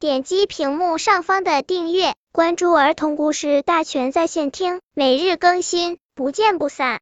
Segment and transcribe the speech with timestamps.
[0.00, 7.00] 点击屏幕上方的订阅，关注儿童故事大全在线听，每日更新，不见不散。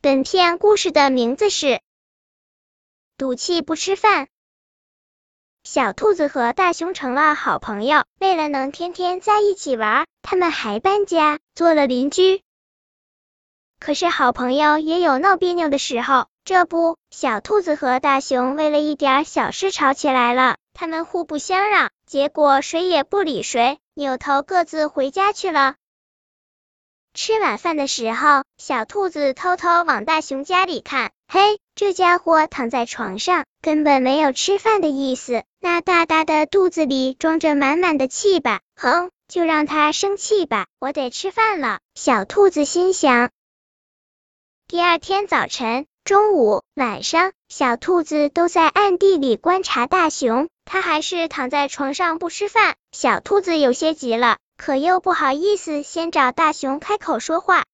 [0.00, 1.66] 本片故事的名字是
[3.18, 4.24] 《赌气不吃饭》。
[5.64, 12.42] 小兔子和大熊成了好朋友，为了能天天在一起玩，他们还搬家，做了邻居。
[13.80, 16.26] 可是好朋友也有闹别扭的时候。
[16.44, 20.58] 这不，小兔子和大熊为了一点小事吵起来了。
[20.74, 25.76] 他们互不相让，结果谁也不理谁，扭头各自回家去了。
[27.14, 35.44] 吃晚饭的时候，小兔子偷偷往大熊家里看，嘿，这家伙躺在床上，根本没有吃饭的意思。
[35.60, 38.60] 那大大的肚子里装着满满的气吧？
[38.76, 41.78] 哼，就让他生气吧，我得吃饭了。
[41.94, 43.30] 小兔子心想。
[44.68, 45.86] 第二天早晨。
[46.04, 52.76] 中午、晚上，小兔子都在暗地里观察大熊，它还是躺在床上不吃饭。
[52.92, 57.64] 小兔子有些急了，可又不好意思先找大熊开口说话。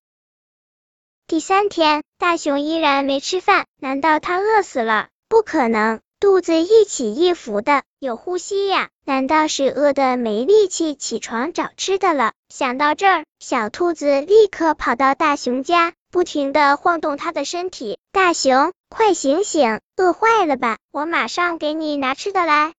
[1.26, 5.08] 第三天，大熊依然没吃饭，难道它饿死了？
[5.28, 12.34] 不可能，肚子一起一伏的，有呼吸呀，难道是饿的没力气起床找吃的了？
[12.48, 15.94] 想到这儿，小兔子立刻跑到大熊家。
[16.12, 20.76] 不停的晃动它的身体，大熊，快醒醒，饿坏了吧？
[20.92, 22.74] 我马上给你拿吃的来。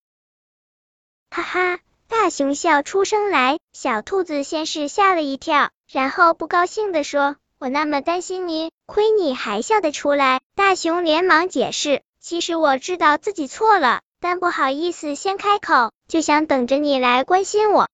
[1.30, 17.88] 哈哈，大熊笑出声来，小兔子先是吓了一跳，然后不高兴的说：“我那么担心你，亏你还笑得出来。”大熊连忙解释：“其实我知道自己错了，但不好意思先开口，就想等着你来关心我。”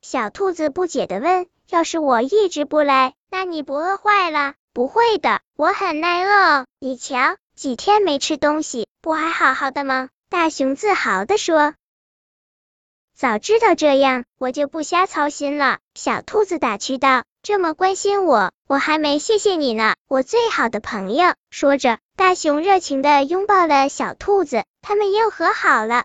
[0.00, 4.54] 小兔子不解的问：“要是我一直不来？”那你不饿坏了？
[4.74, 6.64] 不会的，我很耐饿。
[6.78, 10.08] 你瞧，几天没吃东西，不还好好的吗？
[10.30, 11.74] 大熊自豪的说。
[13.14, 15.78] 早知道这样，我就不瞎操心了。
[15.94, 17.24] 小兔子打趣道。
[17.42, 21.34] 这么关心我，我还没谢谢你呢，我最好的朋友。
[21.50, 26.04] 说着，大熊热情的拥抱了小兔子，他们又和好了。